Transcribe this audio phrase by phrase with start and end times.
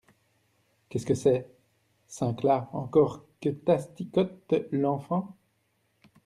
[0.89, 1.47] Qu’est-ce que c’est?…
[2.07, 5.37] cinq’là encore que t’asticotes l’enfant?